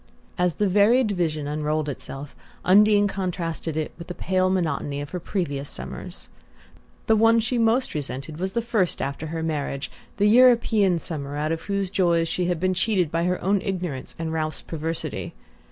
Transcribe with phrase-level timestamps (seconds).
[0.35, 5.19] As the varied vision unrolled itself, Undine contrasted it with the pale monotony of her
[5.19, 6.27] previous summers.
[7.05, 11.51] The one she most resented was the first after her marriage, the European summer out
[11.51, 15.35] of whose joys she had been cheated by her own ignorance and Ralph's perversity.